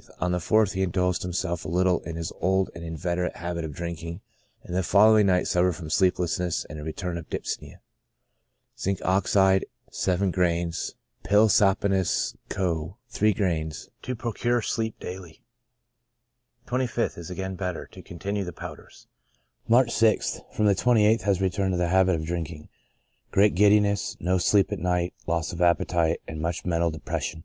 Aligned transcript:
—On 0.20 0.30
the 0.30 0.38
4th 0.38 0.74
he 0.74 0.82
indulged 0.82 1.22
himself 1.24 1.64
a 1.64 1.68
little 1.68 1.98
in 2.04 2.14
his 2.14 2.32
old 2.40 2.70
and 2.76 2.84
inveterate 2.84 3.34
habit 3.34 3.64
of 3.64 3.72
drinking, 3.72 4.20
and 4.62 4.72
the 4.72 4.84
following 4.84 5.26
night 5.26 5.48
suffered 5.48 5.72
from 5.72 5.90
sleeplessness 5.90 6.64
and 6.66 6.78
a 6.78 6.84
return 6.84 7.18
of 7.18 7.28
dyspnoea. 7.28 7.78
Zinc. 8.78 9.00
Ox., 9.04 9.32
gr.xij; 9.32 10.94
Pil. 11.24 11.48
Saponis 11.48 12.36
co., 12.48 12.98
gr.iij, 13.12 13.36
hora 13.36 13.64
somni 13.64 14.16
quotidie 14.94 15.34
sum. 15.34 15.34
25th.— 16.78 17.18
Is 17.18 17.28
again 17.30 17.56
better; 17.56 17.86
to 17.88 18.00
continue 18.00 18.44
the 18.44 18.52
powders. 18.52 19.08
March 19.66 19.88
6th.— 19.88 20.38
From 20.54 20.66
the 20.66 20.76
28th 20.76 21.22
has 21.22 21.40
returned 21.40 21.72
to 21.74 21.78
the 21.78 21.88
habit 21.88 22.14
of 22.14 22.24
drinking; 22.24 22.68
great 23.32 23.56
giddiness, 23.56 24.16
no 24.20 24.38
sleep 24.38 24.70
at 24.70 24.78
night, 24.78 25.14
loss 25.26 25.52
of 25.52 25.58
appe 25.58 25.84
tite, 25.88 26.20
and 26.28 26.40
much 26.40 26.64
mental 26.64 26.92
depression. 26.92 27.42